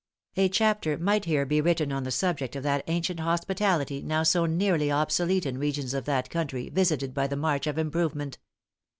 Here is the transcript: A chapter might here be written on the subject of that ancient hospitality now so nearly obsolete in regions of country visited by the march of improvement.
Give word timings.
A 0.35 0.49
chapter 0.49 0.97
might 0.97 1.25
here 1.25 1.45
be 1.45 1.61
written 1.61 1.91
on 1.91 2.05
the 2.05 2.09
subject 2.09 2.55
of 2.55 2.63
that 2.63 2.83
ancient 2.87 3.19
hospitality 3.19 4.01
now 4.01 4.23
so 4.23 4.47
nearly 4.47 4.89
obsolete 4.89 5.45
in 5.45 5.59
regions 5.59 5.93
of 5.93 6.05
country 6.27 6.69
visited 6.69 7.13
by 7.13 7.27
the 7.27 7.35
march 7.37 7.67
of 7.67 7.77
improvement. 7.77 8.39